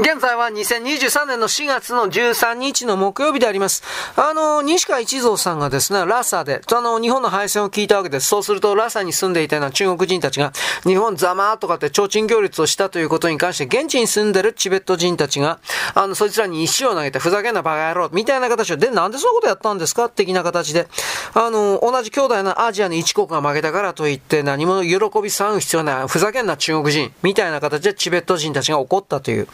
[0.00, 3.82] 現在は2023年の4月の13日の木曜日であります。
[4.14, 8.28] あの、西川一蔵さんがですね、ラサで、あの、日本の敗戦を聞いたわけです。
[8.28, 10.52] そうすると、ラサに住んでいたような中国人たちが、
[10.84, 15.58] 日本ざまーとかって提灯行列をしたということに関して、現地に住んでるチベット人たちが、
[15.94, 20.08] あの、そいつらに石を投げて、ふざけんなバカ野郎、みたいな形で、で、なんでそんなことやったんですか？
[20.08, 20.86] 的な形で、
[21.34, 29.48] あの、同じ兄弟のアジアの一国が負けたからといって、何も喜び騒ぐ必要ない、ふざけんな中国人、みたいな形でチベット人たちが怒ったという。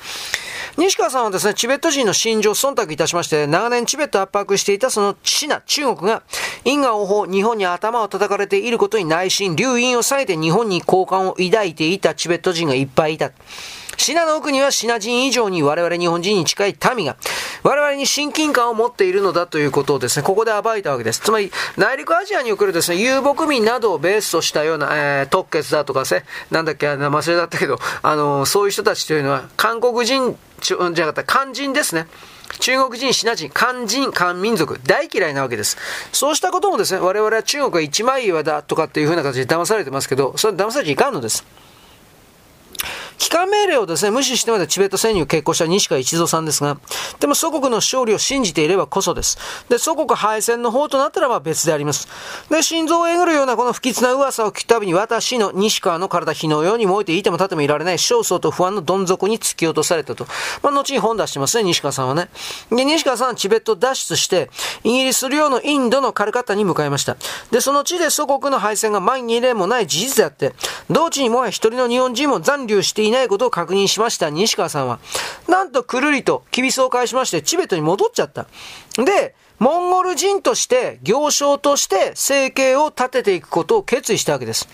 [0.77, 6.23] 西川さんはですね、チベット人の心情を忖度いたしまして、長年チベット圧迫していたそのシナ、中国が、
[6.65, 13.30] 因果応報、日本に頭を叩かれていることに内心、留飲をさえて日本に好感を抱いていたチベット人がいっぱいいた。
[13.96, 17.16] シナの奥にはシナ人以上に我々日本人に近い民が、
[17.64, 21.20] 我々に親近感を持っているのだということをですね、ここで暴いたわけです。
[21.20, 32.06] つまり、内陸アジアにおけるですね、遊牧民などをベースとしたような、えー、特決だとかですね、なんだっけ、忘れだったけど、あの、そういう人たちというのは、韓国人、じゃなかった、漢人ですね。
[32.60, 35.78] 中国人、シナ人、漢人、漢民族、大嫌いなわけです。
[36.12, 41.45] そうしたこともですね、我々は中国は一枚岩だとかっていうふうな形で騙されてますけど、それ騙されちゃいかんのです。
[43.18, 46.79] 帰還命令をですね、無視してまでチベット潜入を決行した西川一蔵さんですが、
[47.21, 49.38] でも祖国の勝利を信じていればこそです。
[49.68, 52.09] で、祖国敗戦の方となったらば別であります。
[52.51, 60.26] で、心臓をえぐるようなこの不吉な噂を聞くたびに私の西川の体火のように燃えていても立ってもいられない焦燥と不安のどん底に突き落とされたと。
[60.62, 62.28] まあ、後に本出してますね、西川さんはね。
[62.71, 64.50] で、西川さんはチベット脱出して、
[64.82, 67.16] イギリス領のインドのカルカッタに向かいました。
[67.50, 70.54] で、その地で祖国の敗戦が万例もない事実であって、
[70.91, 74.99] 同地にもは一人の日本人も残留していないことを確認しました西川さんは、
[75.49, 78.47] なんとくるりとキビスを返しましてチベットに戻っちゃった。
[78.97, 84.69] で、モンゴル人として、行商として生計を立てていくことを決意したわけです。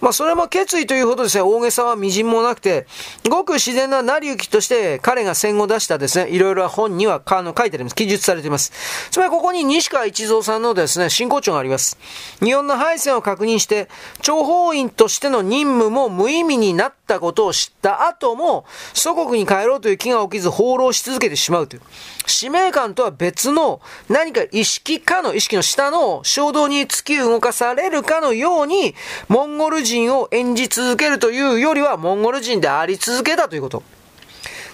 [0.00, 2.86] まあ、それも決意というほどですね、大げさは微塵もなくて、
[3.28, 7.96] ごく自然な成り行きとして彼が戦後出したですね、いろいろ本にはあの書いてあります。
[7.96, 8.72] 記述されています。
[9.10, 11.98] つまりここに西川一蔵さんのですね、真骨頂があります。
[12.42, 13.88] 日本の敗戦を確認して、
[14.22, 21.82] 諜報員としての任務も無意味になったことを知った後も、祖国に帰ろうという気が起きず放浪し続けてしまうという。
[22.26, 28.94] 使命感とは別の何か意識かの意識の下の衝動に突き動かされるかのように、
[29.28, 33.82] モンゴル人を演じ続けるというよりは、モンゴル人であり続けたということ。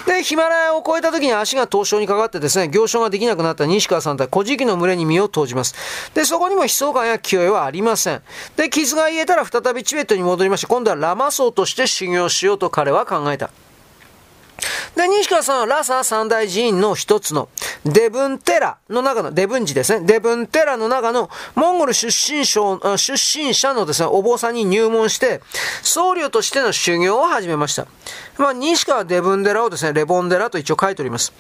[0.07, 5.75] で、ヒマラヤを越えた時に足が凍傷にかかってですね、行商ができなくなった西川さんとは古事記の群れに身を投じます。
[6.13, 8.23] で、そこにも悲壮感や気負いはありません。
[8.57, 13.51] で、傷が癒えたら再びチベットに戻りまして、今度はラマ僧として修行しようと彼は考えた。
[14.97, 17.49] で、西川さんはラサ三大寺院の一つの、
[17.85, 20.07] デブンテラの中の、デブン寺ですね。
[20.07, 25.41] デブンテラの中の、モンゴル出身者、出身者のですね、お坊さんに入門して、
[25.83, 27.87] 僧侶としての修行を始めました。
[28.39, 31.33] まあ、西川デブン寺をですね、レボン寺と一応書いております。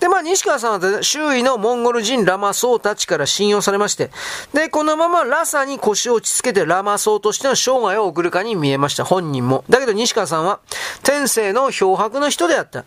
[0.00, 4.10] で、まあ、西川さんは周囲のモンゴル人ラマ僧たちから信用されまして、
[4.52, 9.64] で、このままラサに腰を落ち着けてラマ僧としての生涯を送るかに見えました、本人も。
[9.68, 10.60] だけど西川さんは、
[11.02, 12.84] 天性の漂白の人であった。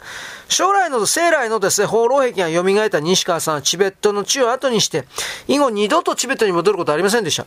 [0.48, 5.06] 将来の、生来のですね、放浪壁が蘇った西川さんはチベットの地を後にして、
[5.48, 7.46] 以後二度とチベットに戻ることはありませんでした。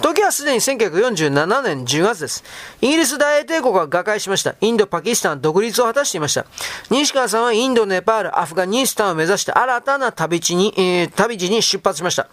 [0.00, 2.44] 時はすでに1947年10月です。
[2.80, 4.54] イギリス大英帝国が瓦解しました。
[4.60, 6.46] インド、パキスタン、独立を果たしていました。
[6.90, 12.28] 西川さんはインド、ネパール、アフガニスタンを目指して新たな旅地に、えー、旅路に出発しました。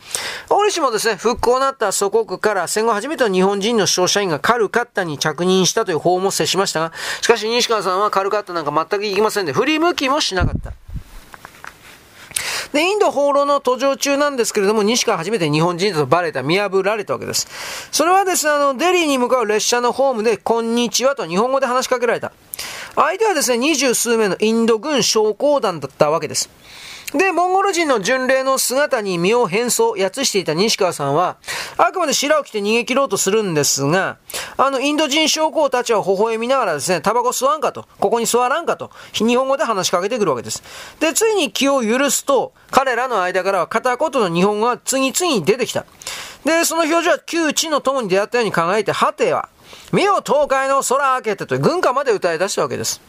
[0.50, 10.74] 折しもですね、復興なった祖国から戦後初めての日本人の商社員がカルカッタに着任したという法も接しましたが、しかし西川さんはカルカッタなんか全く行きませんで、振り向きもしなかった。
[12.74, 17.48] で、インド放浪の途上中なんですけれども、西から初めて日本人だとバレた、見破られたわけです。
[17.92, 22.32] それはですね、あの、デリーに向かう列車のホームで、こんにちはと日本語で話しかけられた。
[22.96, 26.50] 相手はですね、二十数名のインド軍将校団だったわけです。
[27.14, 31.38] で、モンゴル人の巡礼の姿に身を変装、やつしていた西川さんは、
[31.78, 34.18] あくまで白を着て逃げ切ろうとするんですが、
[34.58, 40.62] あの、インド人将校たちは微笑みながらですね、タバコ吸わんかと、ここに座らんかと、日本語で話しかけてくるわけです。
[41.00, 45.86] で、ついに気を許すと、彼らの間からは片言の日本語が次々に出てきた。
[46.46, 49.50] で、その表情は旧知の友に出会ったように考えて、はては、
[49.92, 53.02] 目を東海の空開けてと軍歌まで歌い出したわけです。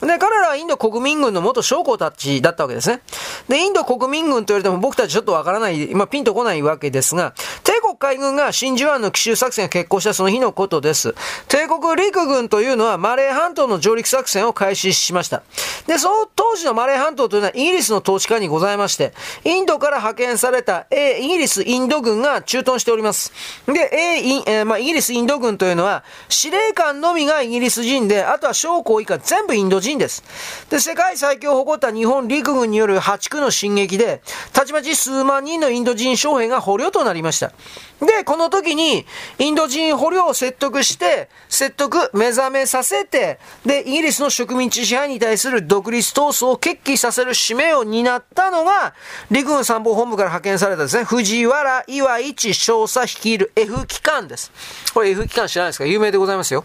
[0.00, 3.02] で、彼らはインド国民軍の元将校たちだったわけですね。
[3.48, 11.14] で、インド国民軍と言われても僕たちちょっとわからない、まあ、ピンとこないわけですが、帝国海軍が真珠湾の奇襲作戦が決行したその日のことです。
[11.48, 15.42] 帝国陸軍というのはマレー半島の上陸作戦を開始しました。
[15.86, 19.12] で、その当時のマレー半島というのはイギリスの統治下にございまして、
[19.44, 23.32] インドから派遣された、えイギリスインド軍が駐屯しております。
[23.66, 30.22] で、A、イええまあ、イギリスインド軍というのは、司令官のみがイギリス人で、あとは将校以下全部インド人人です。
[30.70, 34.22] で、世界最強を誇った日本陸軍による破竹の進撃で、
[34.52, 37.52] たちまち数万人のインド人将兵が捕虜となりました。
[38.00, 39.04] で、この時に、
[39.38, 48.94] インド人捕虜を説得して、説得、目覚めさせて、で、イギリスの植民地支配に対する独立闘争を決起させる使命を担ったのが、
[49.30, 54.50] 陸軍参謀本部から派遣されたですね、藤原岩一少佐率いる F 機関です。
[54.94, 55.84] これ F 機関知らないですか？
[55.84, 56.64] 有名でございますよ。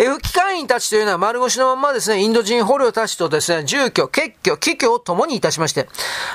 [0.00, 5.88] F 機関員たちというのは丸腰のままですね、インド人捕虜たちとですね、住居、結居、帰居を共にいたしまして、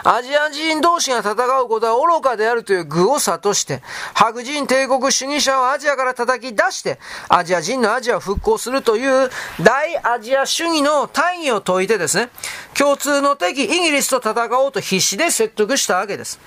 [0.04, 3.82] アジア人同士が戦うことは愚かであるという愚を悟して、
[4.14, 7.00] 白人帝国主義者をアジアから叩き出して、
[7.30, 9.30] アジア人のアジアを復興するという
[9.62, 12.32] 大アジア主義の大義を説いてですね、
[12.78, 16.38] 共通の敵イギリスと戦おうと必死で説得したわけです。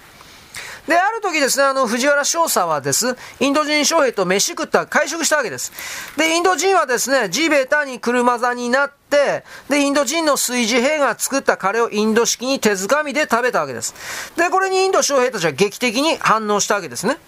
[0.86, 5.72] で、ある時ですね、あの、藤原少佐はです、インド人将兵と飯食った、会食したわけです。
[6.16, 13.94] で、インド人はですね、地べたに車座になって、で、インド人の炊事兵が作ったカレーをインド式に手づかみで食べたわけです。
[14.36, 17.18] で、これにインド将兵たちは劇的に反応したわけですね。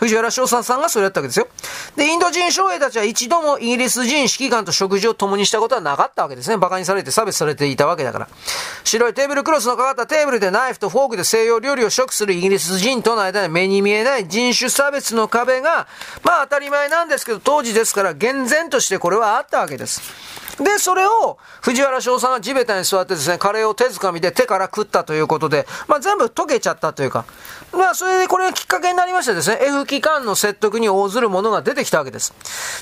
[0.00, 1.46] 藤原翔さんがそれやったわけですよ。
[1.94, 6.54] で、インド人将兵たちは一度もイギリス人指揮官と食事を共にしたことはなかったわけですね。
[6.54, 8.28] 馬鹿にされて差別されていたわけだから。
[8.84, 15.86] 白いテーブルクロスのかかったテーブルでナイフとフォークで西洋料理を食するイギリス人との間に目に見えない人種差別の壁が、
[16.24, 20.00] まあ当たり前なんですけど、当時ですから厳然としてこれはあったわけです。
[20.62, 27.24] で、それを藤原翔さんが地べたに座ってですね、カレーを手づかみで手から食ったということで、まあ全部溶けちゃったというか、
[27.72, 32.34] まあそれでこれがきっかけになりましてですね、F 機関の説得に応ずるものが出てきたわけです。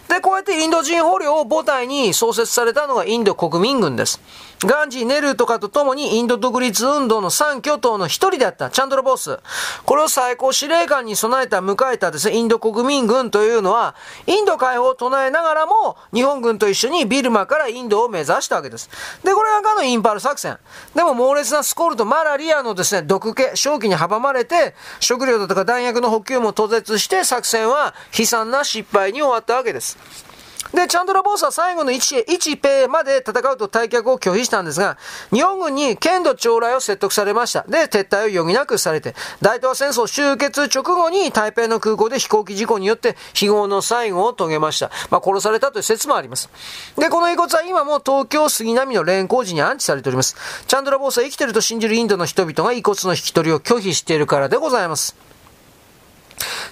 [0.09, 4.21] で、こうやってインド人捕虜を母体に創設されたのがインド国民軍です。
[4.61, 9.39] ガンジー、ネルーとかと共にインド独立運動の三巨頭の一人であったチャンドラボス。
[9.85, 13.95] これを最高司令官に備えた迎えたですね、インド国民軍というのは、
[14.27, 18.91] インド解放を唱えながらも、日本軍と一緒にビルマからインドを目指したわけです。
[19.23, 20.59] で、これがかのインパル作戦。
[20.95, 30.28] でも猛烈なスコールとマラリアのですね、毒気、正気に阻まれて、食料だとか弾薬の補給も途絶して作戦は悲惨な失敗に終わったわけです。
[30.73, 34.99] で、チャンドラボースは最後の1、1ペイまで戦うと退却を拒否したんですが、
[35.33, 37.63] 日本軍に剣道将来を説得されました。
[37.63, 44.91] で、撤退を余儀なくされて、大東亜戦争終結直後に台北の空港で飛行機事故によって非業の最後を遂げました。
[45.11, 46.51] まあ、殺されたという説もあります。
[46.97, 50.37] で、この遺骨は今も東京杉並の連行時に安置されております。
[50.67, 55.28] チャンドラボースは生きてると信じるインドの人々が遺骨の引き取りを拒否しているからでございます。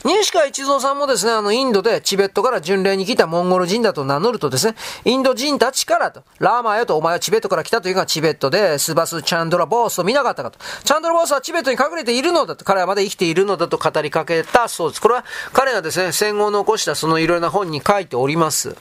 [0.04, 4.74] 西川一蔵さんもですね、あの、インドでチベットから巡礼に来たモンゴル人だと名乗るとですね、
[5.04, 10.58] インド人たちからと、ラーマーよとお前はチベットから来たというがチベットでスバス・チャンドラ・ボースを見なかったかと。
[10.84, 15.00] チャンドラ・ボースはチベットに隠れているのだと、彼はまだ生きているのだと語りかけたそうです。
[15.00, 18.76] これは彼がですね、戦後残したそのいろいろな本に書いております。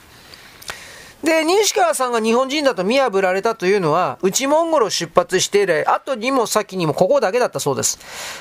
[1.22, 7.98] で、西川さんが日本人だと見破られたというのは、内モンゴルを出発して以来、後にも先にもここだけだったそうです。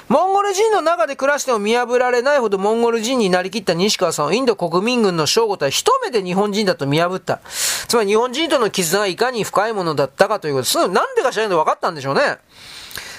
[0.08, 7.40] モンゴル人の中で暮らしても見破られないほどモンゴル人になりきった西川さんをインド国民軍の正午とは一目で日本人だと見破った。
[7.88, 10.78] つまり日本人との絆がいかに深いものだったかということです。
[10.90, 12.38] なんでか知らないと分かったんでしょうね。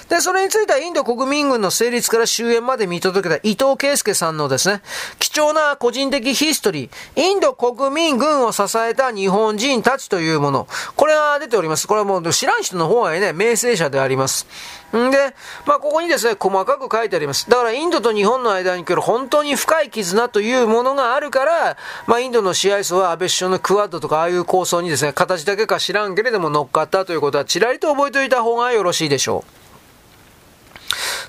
[0.09, 4.81] で、それについてはインド国民軍の成立から終焉まで見届けた伊藤圭介さんのですね、
[5.19, 11.87] 貴重な個人的ヒストリー、インド国民軍を支えた日本人たちというもの、これが出ております。
[11.87, 14.47] これはもう知らん人の方がね、名声者であります。
[14.95, 15.35] んで、
[15.65, 17.49] まあ、ここにですね、細かく書いてあります。
[17.49, 29.56] だから、インドと日本の間に来る本当に深い絆というものがあるから、まあ、インドの支配層は安倍首相のクワッドとか、ああいう構想にですね、形だけか知らんけれども乗っかったということは、ちらりと覚えておいた方がよろしいでしょう。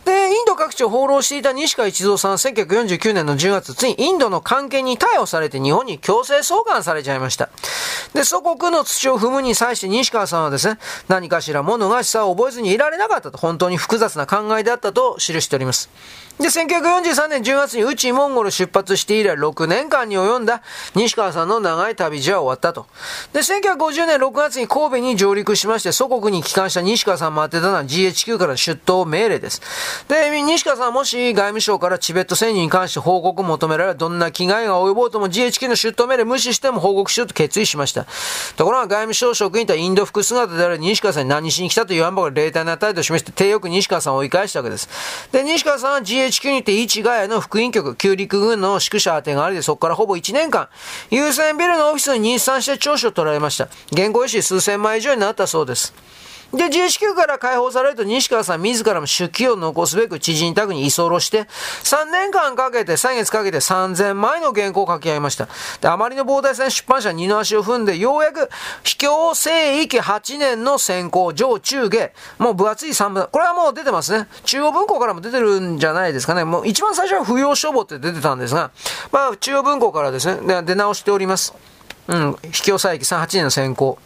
[0.05, 7.49] で、インド各地を放浪していた西川一蔵さんは1949年の10月、ついにインドの関係に逮捕されて日本に強制送還されちゃいました。
[8.15, 10.79] で、祖国の土を踏むに際して西川さんはですね、
[11.09, 15.91] 何かしら物がしさを覚えずにいられなかったと、本当に複雑な考えであったと記しております。
[16.39, 20.63] で、1943年10月に内モンゴル出発して以来6年間に及んだ
[20.95, 22.87] 西川さんの長い旅路は終わったと。
[23.33, 29.61] で、1950年6月に神戸に上陸しまして、祖国に帰還した西川さん待ってたのは GHQ から出頭命令です。
[30.09, 38.07] で、西川さんもし外務省からチベット戦に関して報告を求められ、どんな危害が及ぼうとも GHQ の出頭命令無視しても報告しようと決意しました。
[38.57, 44.89] ところが外務省職員とはインド服姿である西川さんに何しに来たという案ばかり霊体な態度を示して、低欲西川さんを追い返したわけです。
[45.33, 50.69] で、西川さんは GHQ にて市ヶ谷の副員局、旧陸軍の宿舎宛てがありで、そこからほぼ1年間、
[51.11, 53.69] 優先ビルのオフィスに日産して聴取を取られました。
[53.95, 55.95] 原稿用紙数千枚以上になったそうです。
[56.53, 61.43] で、GHQ から解放されると西川さん自らも出費を残すべく知人宅に居候して、
[61.85, 65.47] 3年間かけて、3月かけて3000枚の原稿を書き上げました。
[65.81, 68.49] で、あまりの膨大さに出版社二の足を踏んで、ようやく、
[68.83, 74.27] 秘境聖域8年の先行、上中下、もう分厚い3分、これはもう出てますね。
[74.45, 76.45] 中央文庫からも出てるんじゃないですかね。
[76.45, 78.71] もう一番最初は不要書簿って出てたんですが、
[79.13, 81.53] まあ、中央文庫からですね、出直しております。
[82.09, 83.99] うん、秘境佐伯38年の選考。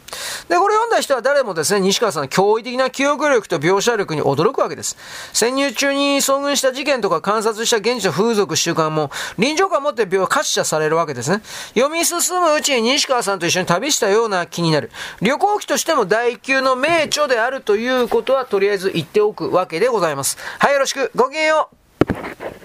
[0.49, 4.97] で、これ読んだ人は誰もですね、西川さんの驚異的な記憶力と描写力に驚くわけです。
[5.33, 11.43] 潜入中に遭遇した事件とか観察した現地の風俗習慣も臨場感を持って描可視者されるわけですね。
[11.75, 14.91] 読み進むうちに西川さんと一緒に旅したような気になる。
[15.21, 20.37] 旅行記としても第級の名著であるということはとりあえず言っておくわけでございます。
[20.59, 21.13] はい、よろしく。
[21.15, 22.62] ごきげんよう。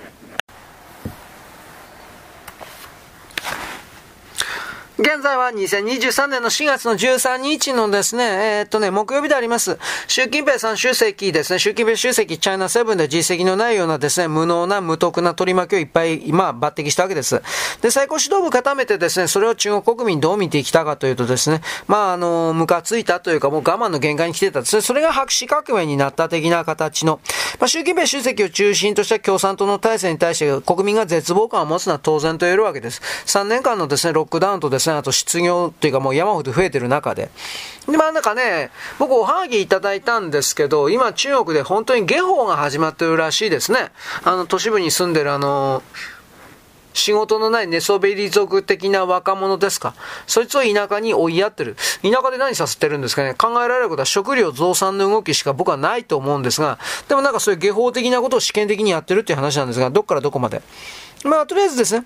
[4.99, 9.77] 現在は2023年の4月の13日のですね、えー、っとね、木曜日であります。
[10.07, 17.39] 習近平さん主席ですね、習近平主席、チャイナセブンで実績のないようなですね、無能な無徳な取り巻きをいっぱい、今、抜擢したわけです。
[17.83, 24.81] で、最高指導部固めてですね、それを中国国民どう見てきたかというとですね、まあ、あの、ムカついたというか、もう我慢の限界に来てたですね。
[24.81, 27.19] それが白紙革命になった的な形の、
[27.59, 32.99] まあ、習近平主席を中心とした共産党の体制に対して国民が絶望感を持つのは当然と言えるわけです。
[33.27, 37.29] 3年間のですね、ロックダウンとですね、ですね、あと失業っていうかもう山ほど増えてる中で。
[37.87, 43.91] で、まあなんかね、僕おはぎいただいたんですけど、今中国で本当に下法が始まってるらしいですね。
[44.23, 45.83] あの、都市部に住んでるあの、
[46.93, 49.93] 仕事のない寝そべり族的な若者ですか。
[50.25, 51.75] そいつを田舎に追いやってる。
[52.01, 53.35] 田舎で何させてるんですかね。
[53.35, 60.63] 考えられることは食料増産の動きしか僕はないと思うんですが、でもなんかそういう下法的なことを試験的にやってるっていう話なんですが、どっからどこまで。
[61.23, 62.03] まあ、とりあえずですね。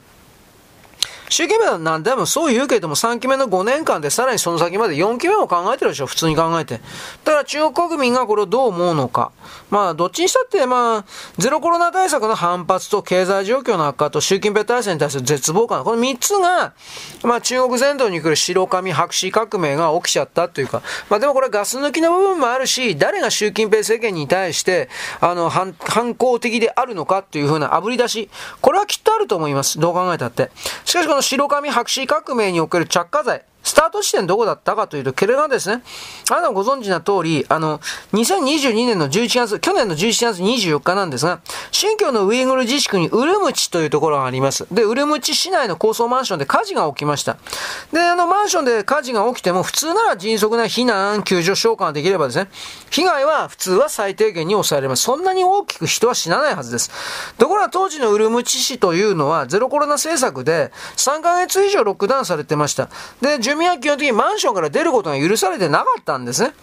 [1.31, 6.81] 習近平は何でもそう言うけども、3期目の5年間でさらにその先まで4期目も考えてるでしょ、普通に考えて。
[7.23, 9.31] だから中国国民がこれをどう思うのか。
[9.69, 11.05] まあ、どっちにしたって、まあ、
[11.37, 15.85] ゼロコロナ対策の反発と経済状況の悪化と習近平体制に対する絶望感。
[15.85, 16.73] この3つが、
[17.23, 24.89] まあ、中国全土に来る白紙白紙革命が起きちゃったというか、まあ、でもこれガス抜きの部分もあるし、誰が習近平政権に対して、
[25.21, 28.29] あの、反、反抗的であるのかっていうふうな炙り出し。
[28.59, 29.79] これはきっとあると思います。
[29.79, 30.51] どう考えたって。
[30.83, 35.83] しかしこの白紙白紙革命における着火剤、スタート地点どこだったかというと、ケレがですね、
[36.29, 37.79] あなたご存知な通り、あの、
[38.13, 41.41] 2022年の11月、去年の11月24日なんですが、
[41.71, 44.65] 新疆のウイグル自治区にウルムチというところがあります。
[44.71, 47.37] で、ウルムチ市内の高層マンションで火事が起きました。
[47.93, 52.49] で、あの、マンションで火事が起きても、普通なら迅速な避難、救助召喚ができればですね、
[52.89, 55.03] 被害は普通は最低限に抑えられます。
[55.03, 56.91] そんなに大きく人は死なないはずです。
[57.37, 62.89] ところが当時のウルムチ市というのは、ゼロコロナ政策で3ヶ月以上ロックダウンされてました。
[63.21, 66.53] で、住民は基本的にマンションから出ることが許されてなかったんですね。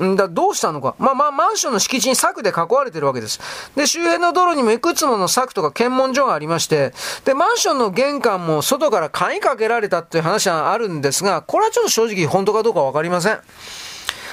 [0.00, 0.94] んだどうしたのか。
[0.98, 3.38] まあまあ、マンションの敷地に柵で囲われてるわけです。
[3.76, 6.94] で、周辺の道路にもいくつもの柵とか検問所がありまして、
[7.26, 13.40] で、マンションの玄関も外から鍵かけられたっていう話はあるんですが、これはちょっと正直本当かどうかわかりません。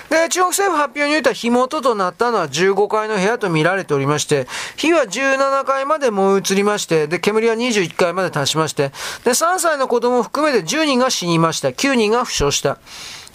[0.10, 8.89] で、中国政府発表によいては火元となったのは15階の部屋と見られておりまして、火は17階まで燃え移りまして、で、煙は21階まで達しまして、
[9.24, 11.70] で、3歳の子供を含めて10人が死にました。
[11.70, 12.80] 9人が負傷した。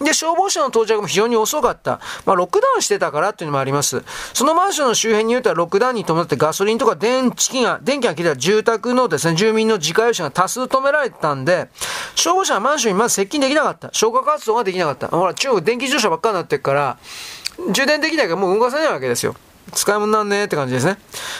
[0.00, 2.00] で、消防車の到着も非常に遅かった。
[2.26, 4.02] まあ、ロックダウンしてたからっていうのもあります。
[4.32, 11.68] そのマンションの周辺に言うとはロックダウンに伴ってガソリンとか電池が、電気が切れた住宅のですね、住民の自家用車が多数止められてたんで、
[12.14, 13.88] 消防車はマンションにまず接近できなかった。
[13.92, 15.08] 消火活動ができなかった。
[15.08, 16.98] ほら、中国電気自動車ばっかりになってるから、
[17.70, 19.36] 充電できないからもう動かせないわけですよ。
[19.73, 20.99] 使い物なんねって感じですね。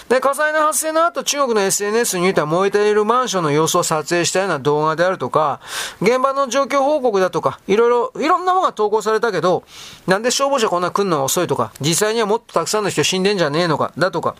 [0.09, 5.61] で、火災の発生の後、中国の SNS においては燃えているマンションの様子を撮影したような動画であるとか、
[6.01, 9.65] 現場の状況報告だとか、いろいろ、いろんなものが投稿されたけど、
[10.07, 14.35] なんで消防車こんな来んの遅いとか、実際にはもっとたくさんの人死んでんじゃねえのか、だとか、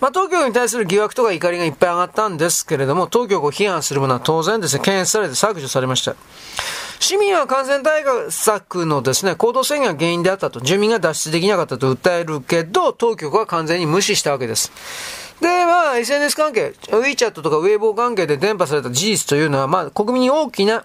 [0.00, 6.14] まあ、当局に対する疑惑とか怒りがいっぱい上がったんですけれども、当局を批判するものは当然ですね、検閲されて削除されました。
[6.98, 14.70] 市民は感染対策のですね、行動制限が原因であったと、住民が脱出できなかったと訴えるけど、当局は完全に無視したわけです。
[15.40, 20.84] で、まあ、SNS 関係、WeChat とかウェイボー関係で伝播された事実というのは、まあ、国民に大きな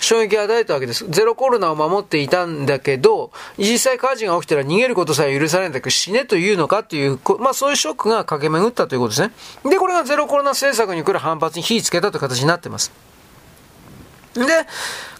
[0.00, 1.06] 衝撃を与えたわけです。
[1.08, 9.32] ゼロコロナを守っていたんだけど、実際火事が起きたら逃げることさえ許されないんだけど、死ねというのかっていう、まあそういうショックが駆け巡ったということですね。
[9.70, 12.90] で、これがゼロコロナ政策に来る反発に火つけたという形になっています。
[14.34, 14.44] で、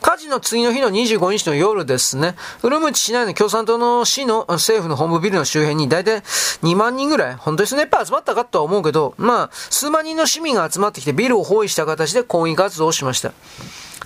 [0.01, 6.21] 火事の次の日の25日の夜ですね、ウルムチ市内の共産党の市の政府の本部ビルの周辺に大体
[6.63, 13.33] 2万人ぐらい、本当にそのやっぱ集まったかとは思うけど、まあ、数万人の市民が集まってきてビルを包囲した形で抗議活動をしました。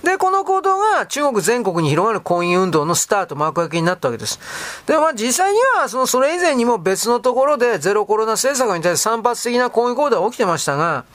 [0.03, 4.39] で、この行動が中国全国に広がる婚姻運動のスタート、幕開けになったわけです。
[4.85, 11.05] で、まあ実際には、その、それ以前にも別のところでゼロコロナ政策に対して散発的な抗議行動が起きてましたが、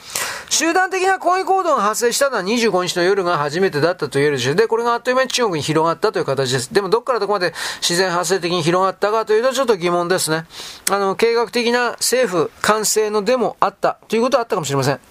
[0.48, 4.54] 集団的な抗議行動が発生したのは25日の夜が初めてだったと言えるでしょう。
[4.56, 6.72] で、これがあっという間に中国に広がったという形です。
[6.72, 10.46] でも、どっからどこまで自然発生的に広がったかというと、ちょっと疑問ですね。
[10.90, 15.09] あの、計画的な政府完成のデモあったということはあったかもしれません。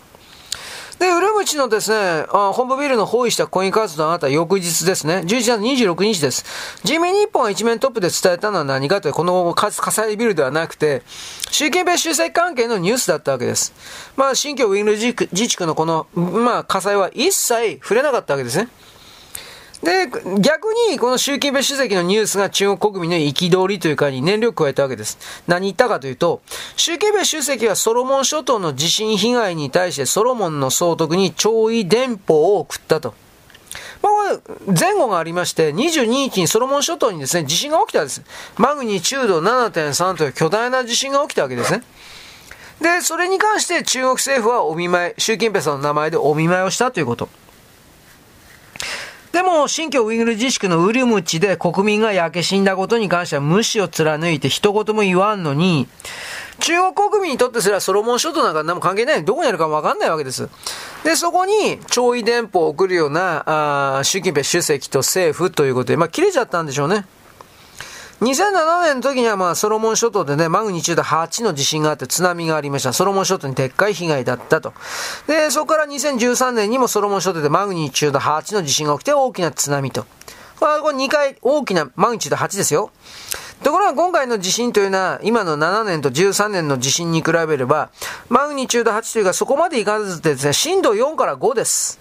[0.99, 6.43] で、ウルムチのですね、あ本部ビルの包囲したコイン活動があなた翌日ですね、11月26日です。
[6.83, 11.01] 人民日本が一面トップで伝えたのは何かという、この火災ビルではなくて、
[11.51, 13.73] 習近平主席関係のニュースだったわけです。
[14.17, 18.67] まあ、新疆ウィンル自治区のこの、まあ、火災は一切触れなかったわけですね。
[19.83, 20.09] で、
[20.41, 25.17] 逆に、この習近平主席のニュースが中国国民の憤りというかに燃料を加えたわけです。
[25.47, 26.41] 何言ったかというと、
[26.75, 33.13] 習近平主席はソロモン諸島の地震被害に対してソロモンの総督に弔意電報を送ったと。
[34.01, 38.21] まあ、前後がありまして、22日にソロモン諸島にですね、地震が起きたんです。
[38.57, 41.83] マグニチュード7.3という巨大な地震が起きたわけですね。
[42.81, 47.29] で、それに関して中国政府はお見舞い、習近平さんの名前でお見舞いをしたということ。
[49.31, 55.87] でも、新疆ウイグル自治区のウリムチで国民が焼け死んだことに関しては無視を貫いて一言も言わんのに、
[56.59, 59.23] 中国国民にとってすらソロモン諸島なんか何も関係ない。
[59.23, 60.49] どこにあるかわかんないわけです。
[61.03, 67.05] で、そこに、弔意電報を送るような、あ習近平主席と政府ということで、まあ、切れちゃったんでしょうね。
[68.21, 72.91] 2007年の時にはまあソロモン諸島でね、マグニチュード8の地震があって津波がありました。
[72.91, 74.73] ソロモン諸島にでっかい被害だったと。
[75.27, 80.05] で、そこから2013年にもソロモン諸島でマグニチュード8の地震が起きて大きな津波と。
[80.59, 82.91] まあこれは2回大きなマグニチュード8ですよ。
[83.63, 87.89] ところが今回の地震というのは、今の7年と13年の地震に比べれば、
[88.27, 91.99] マグニチュード8というかそこまでいかずですね、震度4から5です。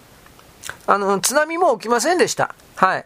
[0.86, 2.54] あの、津波も起きませんでした。
[2.76, 3.04] はい。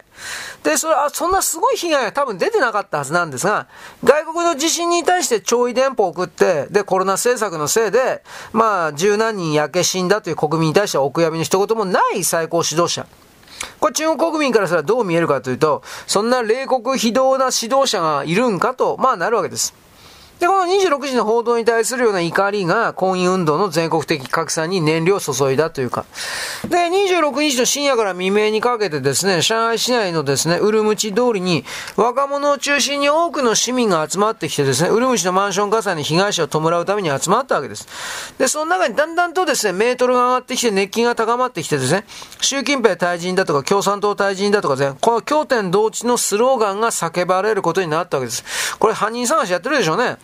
[0.63, 3.69] で、それ、あ、そんなすごい被害が多分出てなかったはずなんですが、
[4.05, 13.07] 外国の地震に対して弔意電報を送って、で、コロナ政策のせいで、まあ、十何人焼け死んだという国民に対してはお悔やみの一言もない最高指導者。
[13.81, 19.75] これ中国国民からすらどう見えるかというと、そんな冷酷非道な指導者がいるんかと、まあなるわけです。
[20.43, 26.05] で、この26時の報道に対するような怒りが、婚姻運動の全国的拡散に燃料を注いだというか。
[26.69, 37.87] で、26日の深夜から未明にかけてですね、上海市内のですね、ウルムチ通りに、若者を中心に多くの市民が集まってきてですね、ウルムチのマンション火災に被害者を弔うために集まったわけです。
[38.37, 42.05] で、その中にだんだんとですね、メートルが上がってきて熱気が高まってきてですね、
[42.41, 48.45] 習近平退陣だとか共産党退陣だとかですね、この経典同地のスローガンが叫ばれることになったわけです。
[48.81, 50.17] これ犯人探しやってるでしょうね。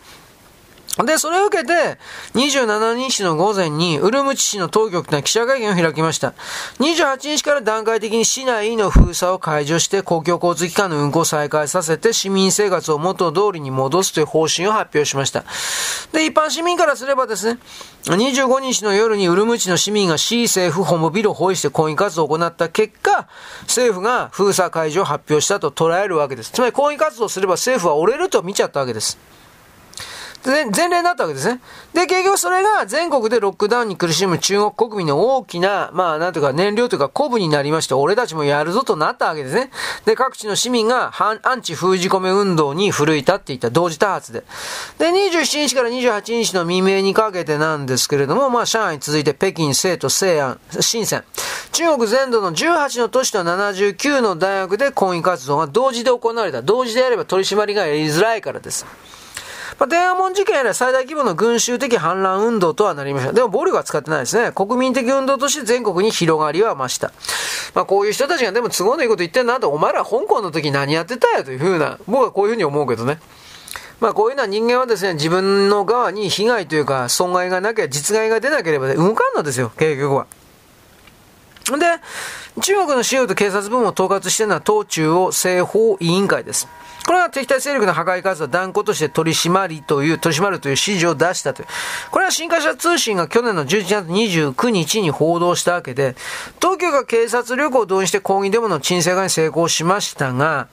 [1.04, 1.98] で、それを受けて、
[2.34, 6.34] 27日の午前に、ウルムチ市の当局が記者会見を開きました。
[6.80, 15.44] 28日から段階的に市内の封鎖を解除して、公共交通機関の運行を再開させて、市民生活を元通りに戻すという方針を発表しました。
[16.12, 17.60] で、一般市民からすればですね、
[18.04, 23.28] 25日の夜にウルムチの市民が市政府本部ビルを包囲して抗議活動を行った結果、
[23.62, 26.50] 政府が封鎖解除を発表したと捉えるわけです。
[26.50, 29.18] つまり抗議活動すれば政府は折れると見ちゃったわけです。
[30.50, 31.60] 前例になったわけですね。
[31.94, 39.70] で、結局それが全国でロックダウンに苦しむ中国国民の大きな、まあ、なんというか燃料というか鼓舞になりまして、俺たちもやるぞとなったわけですね。
[40.04, 44.44] で、各地の市民がアンチ封じ込め運動に奮い立っていた同時多発で。
[44.98, 51.24] で、27日から28日の未明にかけてなんですけれども、まあ、上海に続いて北京、成都、西安、深セン、
[51.72, 56.62] 中国全土の18の都市と79の大学で抗議活動が同時で行われた。
[56.62, 58.86] 同時であれば取り締まりがやりづらいからです。
[59.78, 63.32] まあ、天安門事件よりは最大規模の群衆的反乱運動とはなりました。
[63.32, 64.50] でも暴力は使ってないですね。
[64.52, 67.12] 国民的運動として全国に広がりは増した。
[67.74, 73.20] まあ、こういう人たちがでも都合のいいこと言ってんなと、お前ら香港の時何やってたよというふうな、僕はこういうふうに思うけどね。
[74.00, 80.26] まあこういうのは人間はですね、自分の側に被害というか損害がなきゃ実害が出なければ、ね、動かんのですよ、結局は。
[81.66, 86.66] で、中国の司法と警察部門を統括しているのは党中央政法委員会です。
[87.08, 91.68] これは敵対勢力の破壊活動を断固として取り締まりという、取り締まるという指示を出したという。
[92.10, 96.16] これは新華社通信が去年の11月29日に報道したわけで、
[96.60, 100.68] 当局が警察力を動員して抗議デモの沈静化に成功しましたが、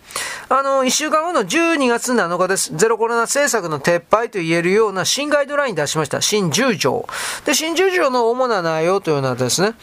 [0.49, 2.75] あの、1週間後の12月7日です。
[2.75, 6.19] ゼロコロナ政策の撤廃と言えるような新ガイドライン出しました。
[6.19, 7.07] 新10条。
[7.45, 9.73] で、新10条の主な内容というのはですね、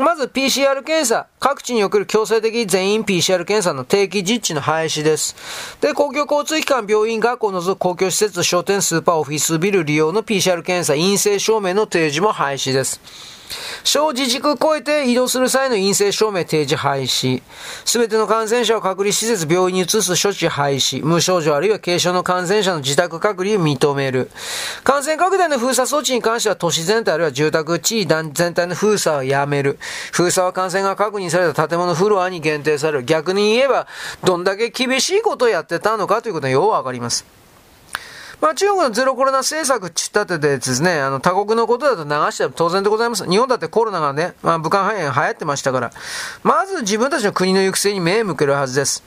[0.00, 5.34] まず PCR 検査、各地における強制的全員 PCR 検査の定期実地の廃止です。
[5.80, 13.00] で、公共交通機関、病院、学校の公共施設、商店、スーパー、オフィスビル利用の PCR 検査、陰性証明の提示も廃止です。
[13.84, 17.42] 小自治区超えて移動する際の陰性証明提示廃止。
[17.84, 21.04] すべての感染者を隔離施設、病院に移す処置廃止。
[21.04, 24.30] 無症状あるいは軽症の感染者の自宅隔離を認める。
[24.84, 29.78] 感染拡大の封鎖措置に関しては都市全体あるいは住宅地域全体の封鎖をやめる。
[30.12, 33.04] 封鎖は感染が確認された建物フロアに限定される。
[33.04, 33.86] 逆に言えば、
[34.24, 37.39] どんだけ厳しいことをやってたのかということがようわかります。
[38.40, 43.28] まあ中国のゼロコロナ政策ちったってでですね、あの他国のことだと流しても当然でございます。
[43.28, 45.92] 日本だってコロナがね、まあ武漢肺炎流行ってましたから、
[46.42, 49.02] まず自分たちの国の行く末に目を向けるはずです。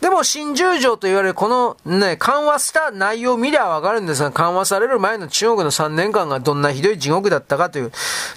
[0.00, 7.92] でも、新十条と言われるこのね、緩和した内容を見りゃわかるんですが、緩和される前の中国の3年間がどんなひどい地獄だったかという、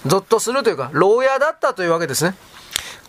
[0.06, 2.34] ゾッとするというか、牢屋だったというわけですね。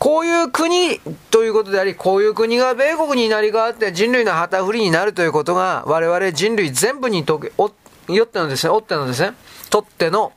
[0.04, 1.00] こういう国
[1.32, 7.72] ということであり、こういう国が米国になりがあって人類の旗振りになるということが、我々人類全部にとけ、お、
[8.12, 9.32] よってのですね、おってのですね、
[9.70, 10.34] とっての、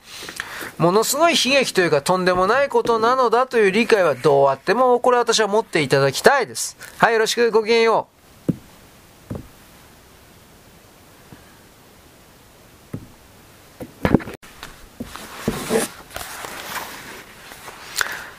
[0.79, 6.77] ものすごい悲劇というかとんでもないことなのだという理解はどうあってもこれ私は持っていただきたいです。
[6.99, 8.16] はい、よろしくごきげんよう。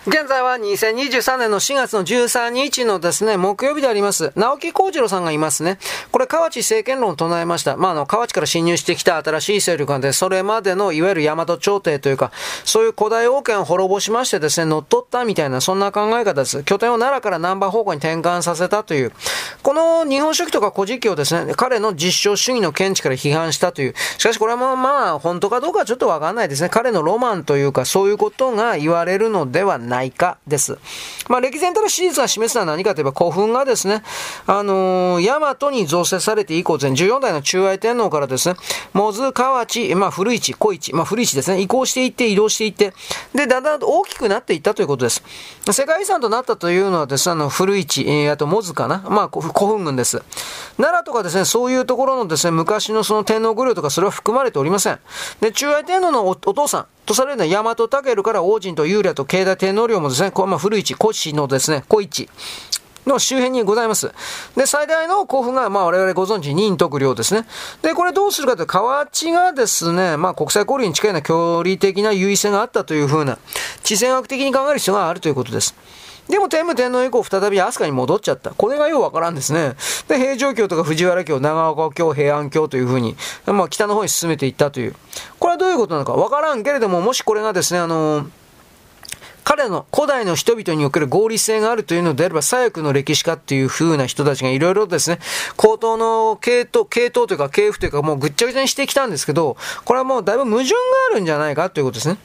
[0.08, 4.32] 現在は2023年の4月の13日のですね、木曜日であります。
[4.38, 5.80] 直木幸次郎さんがいますね。
[6.13, 7.76] これ、河内政権論を唱えました。
[7.76, 12.32] まあ、あの、河内から侵入してきた新しい勢力がで、それまでのいわゆる大和朝廷というか、
[12.63, 16.63] そういう古代王権を滅ぼしましてですね、乗っ取ったみたいな、そんな考え方です。
[16.63, 19.12] 拠点を奈良から南波方向に転換させたという。
[19.62, 23.93] この日本書紀とか古事記をですね、彼の実証主義の見地から批判したという。
[24.17, 26.70] しかしこれはまあ、まあ、本当かどうかはちょっとわかんないですね。
[26.70, 30.78] 彼のロマンというか、そういうことが言われるのではないないかです。
[31.28, 34.04] まあ、歴然たる史実が示すのは何かといえば、古墳がですね、
[34.46, 38.56] あのー、大和に造成されて以降、前14代の中愛天皇からですね、
[38.94, 42.94] モズ、河内、まあ、古市、小市、まあ、古市ですね、移行していって、移動していって、
[43.34, 45.24] で、だんだんと大きくなっていったということです。
[45.72, 50.22] 世界遺産となったというのはですね、あの、古市、えー、あと、モズかな、まあ、古墳群です。
[50.78, 55.00] 奈良とかですね、そういうところのですね、昔のその天皇御陵とか、それは含まれておりません。
[55.42, 62.30] で、中愛天皇のお父さん、とされるのは大和武から王神と有利と慶大天皇陵もですね、こまあ古市、古市のですね、古市。
[63.08, 64.12] の周辺にございます。
[64.56, 67.47] で、最大の興奮が、まあ我々ご存知、任徳領ですね。
[67.82, 73.38] で、これどうするかというと、河内がですね、まあ国際交流に近いような距離的な優位性があったというふうな、
[73.84, 75.73] 地政学的に考える必要があるということです。
[76.28, 78.50] でも天武天皇以降再び飛鳥に戻っちゃった。
[78.50, 79.76] これがようわからんですね。
[80.10, 84.95] で、平城京とか藤原京、長岡京、平安京というふうに、まあ北の方に進めていったという。
[85.39, 88.30] これはどういうことなのかわからんけれども、もしこれがですね、あのー
[89.50, 95.20] 彼の古代の人々における合理性があるというのであれば、左翼の歴史家っていう風な人たちがいろいろですね、
[95.56, 99.56] 高等の系統、系統というか系譜というかもうぐっちゃぐちゃにしてきたんですけど、
[99.86, 100.76] これはもうだいぶ矛盾が
[101.12, 102.18] あるんじゃないかということですね。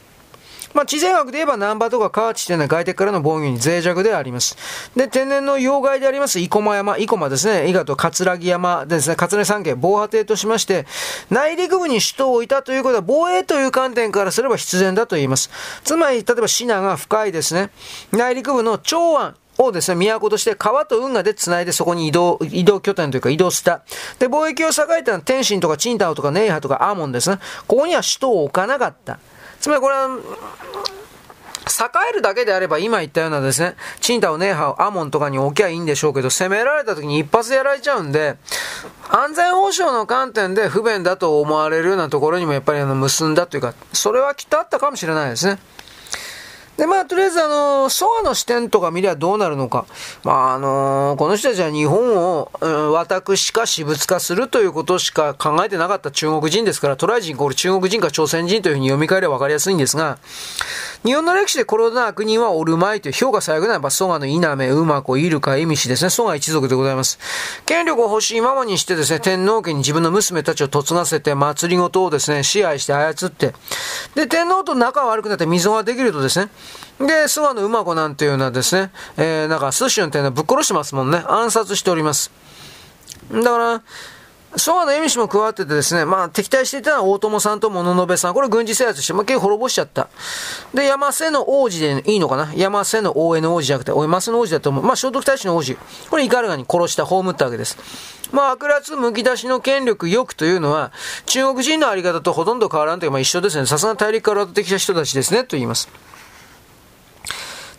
[0.74, 4.56] まあ、地政学で言えば南波とか河内というのは外敵からの防御に脆弱であります。
[4.96, 10.86] で、天然の要害であります、生駒山、生駒ですね、伊賀と葛城山ですね、葛城山系、防波堤としまして、
[11.30, 15.50] 内陸部に首都を置いたということは、防衛という観点からすれば必然だと言います。
[15.84, 17.70] つまり、例えばシナが深いですね、
[18.12, 23.82] 内陸部の長安、をですね、都として川と運河で繋いでそこに移動、移動拠点というか移動した。
[24.18, 27.38] で、貿易を栄えたのは天津とかチンタオとかネイハとかアーモンですね。
[27.66, 29.18] ここには首都を置かなかった。
[29.62, 30.08] つまりこれは、
[31.68, 38.36] 栄えるだけであれば今言ったようなですね、チンタオ、ネーハオ、アモンとかに置きゃいいんでしょうけど、攻められた時に一発やられちゃうんで、
[39.08, 45.60] 安全保障の観点で不便だと思われるようなところにもやっぱりあの結んだというか、それはきっとあったかもしれないですね。
[46.76, 49.84] で、まあ、とりあえず、あの、ソアの視点とか見りゃどうなるのか。
[50.24, 60.18] まあ、あの、この人たちは日本を、うん、私か私物化するということしか考えてなかった中国人ですから、トライ人、これ中国人か朝鮮人というふうに読み替えればわかりやすいんですが、
[61.04, 67.18] 日本の歴史でこれほどの悪人はおるまいという評価最悪なのは、蘇我の稲目、馬子、イルカ、イミシですね、蘇我一族でございます。
[67.66, 73.52] 権力を欲しいままにしてですね、天皇家に自分の娘たちを嫁がせて、祭りごとをですね、支配して操って、
[74.14, 76.50] で、天皇と仲悪くなって溝ができるとですね、
[77.00, 81.24] で、諏訪の馬子なんていうのはですね、えー、なんか、寿司運転でぶっ殺してますもんね。
[81.26, 82.30] 暗殺しております。
[83.32, 83.82] だから、
[84.56, 88.34] 蘇我の恵美氏も加わっててですね、まあ敵対していたのは大友さんと物部さん。
[88.34, 90.08] これ軍事制圧して、まあ結構滅ぼしちゃった。
[90.74, 92.52] で、山瀬の王子でいいのかな？
[92.54, 94.84] 山瀬の大江の王子じゃなくて、お山瀬の王子だと思う。
[94.84, 95.76] まあ聖徳太子の王子。
[96.10, 97.78] これイカルガに殺した、葬ったわけです。
[98.30, 100.92] まあ悪辣むき出しの権力欲というのは、
[101.24, 103.64] 中国人のあり方とほとんど変わらんというか、まあ一緒ですね。
[103.66, 105.88] さすが大陸から渡ってきた人たちですね、と言います。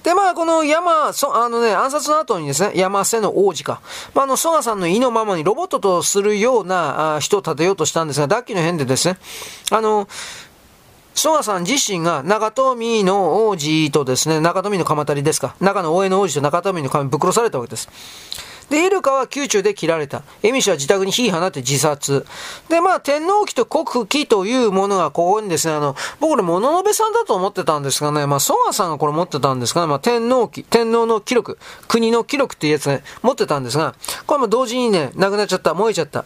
[0.03, 3.81] で、まあ、この山、そ、あのね、暗殺の後にですね、山瀬の王子か。
[4.13, 9.17] まあ、あの、蘇我さんの意のままにロボットとするようなあ人を立てようとしたんですが、ダッキの変でですね、
[9.71, 10.09] あの、
[11.15, 17.87] 蘇我さん自身が長富の王子とですね、中富の鎌足りですか、中の大江の王子と長富の鎌ぶっ殺されたわけです。
[18.73, 20.23] で、イルカは宮中で切られた。
[20.41, 22.25] エミシは自宅に火放って自殺。
[22.69, 33.93] で、まあ、天皇旗と国旗というものがここにですね、あの、僕これ物のべさんだと思ってたんですがね、まあ、蘇我さんがこれ持ってたんですがね、まあ、天皇旗、天皇の記録、国の記録っていうやつね、持ってたんですが、
[34.25, 36.25] これも同時にね、なくなっちゃった、燃えちゃった。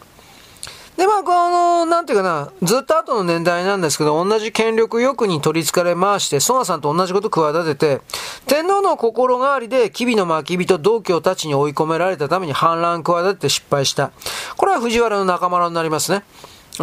[0.97, 8.01] で、まあ、この、なんていうかな、ずっと後の年代なんですけど、同じ権力欲に取り憑かれまして、ソガさんと同じこと企てて、
[8.47, 14.11] 天皇の心変わりで、吉備の巻人同郷たちに追い込められたために反乱企てて失敗した。
[14.57, 16.23] これは藤原の仲間になりますね。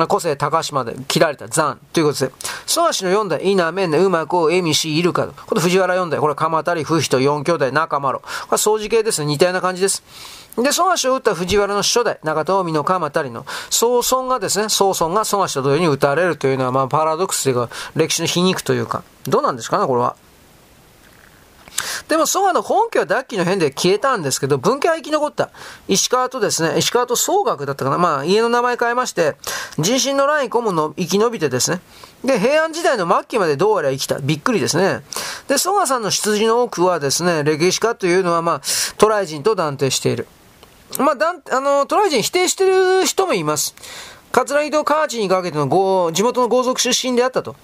[0.08, 2.32] 個性高島で切られた残ということで、
[2.66, 8.20] ソアシの4代、イナメンネ、ウマコ、エミシ、イルカこれ藤原4代、これ鎌足り、フヒト、4兄弟、仲間ろ。
[8.20, 9.26] これ掃除系ですね。
[9.26, 10.02] 似たような感じです。
[10.56, 20.16] で、蘇我氏を撃った藤原の初代、中東美の鎌足りの、曹孫がですね、曹孫が蘇我氏と同様に撃たれるというのは、まあ、パラドックスというか、歴史の皮肉というか、どうなんですかね、これは。
[22.08, 25.50] でも、蘇我の本家はダッキーの変で消えたんですけど、文家は生き残った。
[25.88, 27.98] 石川とですね、石川と総学だったかな。
[27.98, 29.36] まあ、家の名前変えまして、
[29.78, 31.80] 人心の乱以降もの生き延びてですね。
[32.24, 34.18] で、平安時代の末期までどうやら生きた。
[34.18, 35.02] びっくりですね。
[35.48, 38.60] で、蘇我さんの出自の多くはですね、歴史家というのは、まあ、
[38.96, 40.28] 渡来人と断定している。
[40.98, 43.74] まあ、だん、あの、渡来人否定してる人もいます。
[44.32, 47.56] 桂木と河内にかけての地元の豪族出身であったと。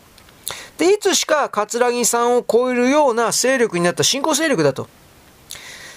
[0.79, 4.89] で、いつしか桂木さんを超えるような勢力になった新興勢力だと。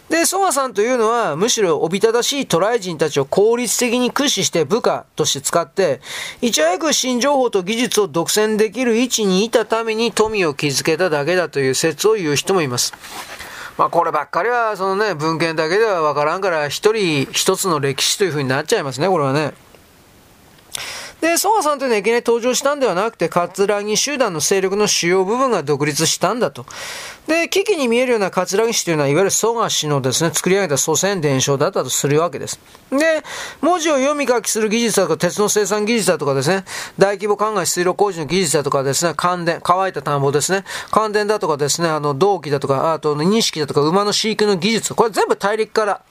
[0.09, 6.01] で、ソガさんというのは、むしろおびただしい渡来人たちを効率的に駆使して部下として使って、
[6.41, 12.93] いち早く新情報と技術を独占できる位置にいたために富を築けただけだという説を言う人もいます。
[13.77, 19.53] まあこればっかりは、そのね、文献だけではわからんから、一人一つの歴史というふうになっちゃいますね、これはね。
[21.23, 26.65] で、ソガさんというのはいきなり登場したんではなくて、葛城集団の勢力の主要部分が独立したんだと。
[27.27, 32.59] で、危機に見えるような葛城氏というのは、いわゆる蘇我氏のですね、作り上げた祖先伝承だったとするわけです。
[32.91, 33.23] で、
[33.61, 36.65] 文字を読み書きする技術だとか、鉄の生産技術だとかですね、
[36.97, 46.01] 大規模灌漑水路工事の技術だとかですね、関電、乾いた田んぼですね、関電だとかですね、あの、銅器だとか、あと、錦だとか、馬の飼育の技術、これ全部大陸から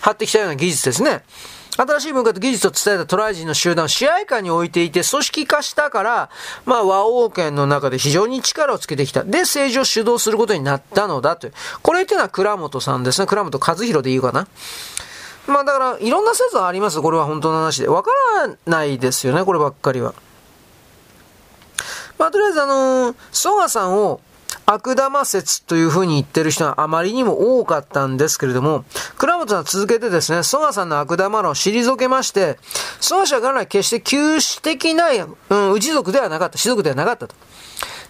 [0.00, 1.22] 張ってきたような技術ですね。
[1.76, 6.30] 新しい文化と技術を伝えたトライ人の集団を支配下に置いていて組織化したから、
[6.66, 9.24] まあ和王権の中で非常に力をつけてきた。
[9.24, 11.54] で、政治を主導することになったのだという。
[11.82, 13.26] これっていうのは倉本さんですね。
[13.26, 14.46] 倉本和弘でいいかな。
[15.46, 17.00] まあだから、いろんな説はあります。
[17.00, 17.88] これは本当の話で。
[17.88, 18.10] わか
[18.46, 20.14] らないですよね、こればっかりは。
[22.18, 24.20] まあとりあえずあのー、蘇我さんを
[24.66, 28.84] 悪玉説というふうに言ってる人はあまりにも多かったんですけれども、
[29.18, 32.58] 倉本さんは続けてですね、蘇我さんの悪玉論を退けまして、
[33.00, 35.08] 蘇我氏は元来決して旧史的な、
[35.50, 37.34] うん、氏族ではなかった、氏族ではなかったと。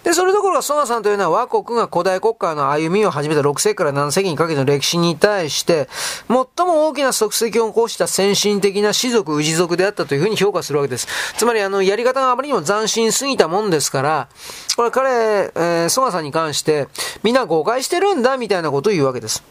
[0.03, 5.87] で、それどころかソナさんというのは和国が古代国家の歩みを始めた6世紀から7世紀にかけての歴史に対して、
[6.27, 11.07] 最も大きな足跡を起こした先進的な士族、氏族であったというふうに評価するわけです。
[11.37, 14.27] つまり、あの、やり方があまりにも斬新すぎたもんですから、
[14.75, 16.87] これ彼、えー、ソナさんに関して、
[17.23, 19.43] みんな誤解してるんだ、みたいなことを言うわけです。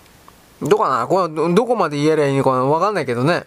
[0.60, 1.06] どうかな？
[1.06, 3.44] これ、どこまで言えればいいのかわかんないけどね。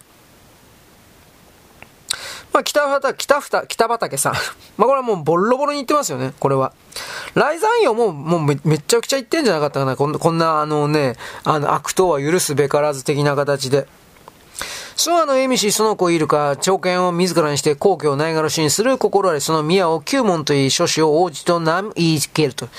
[2.55, 4.33] まあ、北畑、北畑、北畑さん。
[4.77, 6.71] まあ、これはもうボロボロに言ってますよね、これは。
[7.33, 9.97] 雷山陽も、もうめめちゃくちゃ言ってんじゃなかったかな。
[9.97, 13.87] こんな、こんな、あのね、あの、悪党は許すべからず的な形で。
[14.95, 22.69] 諏訪の恵美氏その子いるか、長剣を自らにして皇居をないがらしにする心あり、その宮を九門といい、諸子を王子と名言いつけると。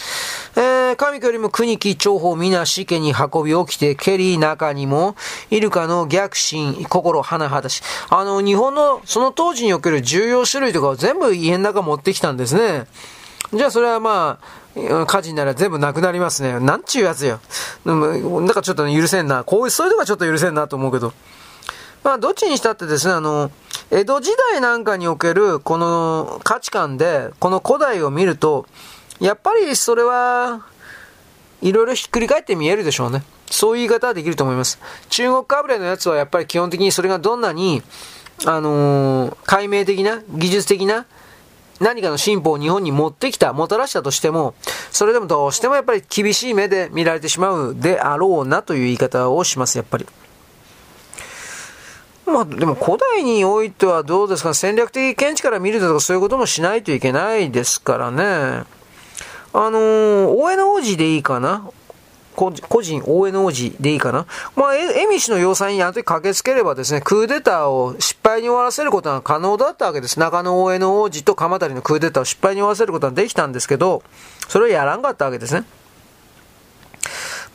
[0.56, 5.14] えー、神よりも国木長宝皆死家に運び起きて、ケリー中にも、
[5.50, 7.82] イルカの逆心、心、花はだし。
[8.08, 12.86] あの、日本のその当時における重要種類とかを全部家の中持ってきたんですね。
[13.52, 14.38] じゃあそれはま
[14.74, 16.60] あ、火事になら全部なくなりますね。
[16.60, 17.40] なんちゅうやつよ。
[17.84, 19.44] なんかちょっと許せんな。
[19.44, 21.12] こういう、そういうとこはちょっと許せんなと思うけど。
[22.06, 23.50] まあ、どっちにしたってですね、あの、
[23.90, 28.64] 江戸時代なんかにおけるこの価値観で、この古代を見ると、
[29.18, 30.64] やっぱりそれは、
[31.62, 33.24] いろいろひっくり返って見えるでしょうね。
[33.50, 34.78] そういう言い方はできると思います。
[35.08, 37.82] 中国かぶれのやつはやっぱり基本的にそれがどんなに、
[38.44, 41.06] あのー、解明的な、技術的な、
[41.80, 44.54] 何かの進歩を日本に持ってきた、もたらしたとしても、
[44.92, 50.06] それでもどうしてもやっぱり厳しい目で見られてしまうであろうなという言い方をします、やっぱり。
[52.26, 58.64] まあ、でも古代においてはどうですか、戦略的見地から見るとかそういうこともしないといけないですからね。
[59.52, 61.70] あのー、大江の王子でいいかな？
[62.34, 64.26] 個人応援の王子でいいかな？
[64.56, 70.20] まあ、エミ氏の要塞にあの時駆けつければですね、クーデターを失敗に終わらせることが可能だったわけです。
[70.20, 74.02] 中野大江の王子と鎌足のクーデターを失敗に終わらせることができたんですけど、
[74.48, 75.64] それをやらんかったわけですね。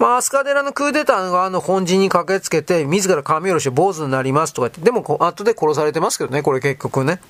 [0.01, 7.21] まあ、アスカデラのクーデター側の本陣に駆けつけて、自ら髪下ろして坊主になりますとか言って、でも後で殺されてますけどね、これ結局ね。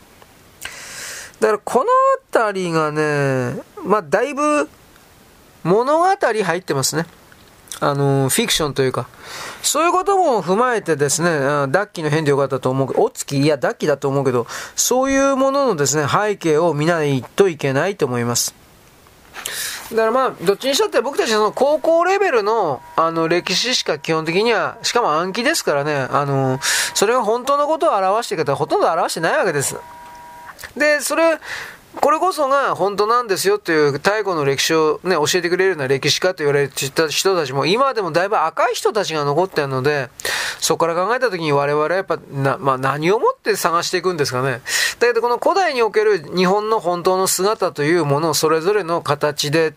[1.41, 1.85] だからこのあ
[2.31, 4.69] たりがね、まあ、だいぶ
[5.65, 7.07] 物語入ってますね。
[7.81, 9.09] あの、フィクションというか、
[9.61, 18.60] そういうことも踏まえてですね、ダッキーの変でよかったと思うけど、お月、いや、ダッキーだと思うけど、そういうもののですね、背景を見ないといけないと思います。
[19.91, 26.59] だからまあ、どっちにしたって僕たちの高校レベルの、あの、歴史しか基本的には、しかも暗記ですからね、あの、
[26.93, 29.75] それが本当のことを表している方はほとんど表してないわけです。
[30.77, 31.39] で、それ、
[31.95, 40.09] これこそが本当なんですよっていう太古の歴史をね、教えてくれるような歴史家と言われてた人たちも今でもだいぶ赤い人たちが残ってるので、
[40.59, 44.61] そこから考えた時に我々はやっぱな、まあ何をもって探していくんですかね。
[44.99, 49.73] だけどこの古代における日本の本当の姿というものをそれぞれの形で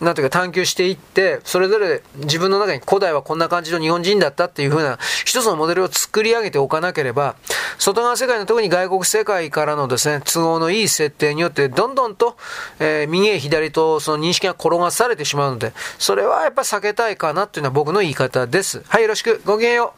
[0.00, 7.34] なんていうか探求していって、それぞれ自分の中に古代はこんな感じの日本人だったっていう風な一つのモデルを作り上げておかなければ、
[7.78, 12.36] 外側世界の特に外国世界からのですね、都合のいい設定によってどんどんと、
[12.78, 18.82] えー、右へ左とその認識が転がされてしまうので、それはやっぱ避けたいかなっていうのは僕の言い方です。
[18.88, 19.40] はい、よろしく。
[19.44, 19.97] ごきげんよう。